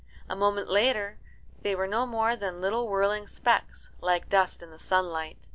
A 0.27 0.35
moment 0.35 0.67
later 0.67 1.19
they 1.61 1.75
were 1.75 1.85
no 1.85 2.07
more 2.07 2.35
than 2.35 2.59
little 2.59 2.87
whirling 2.89 3.27
specks, 3.27 3.91
like 4.01 4.29
dust 4.29 4.63
in 4.63 4.71
the 4.71 4.79
sunlight. 4.79 5.47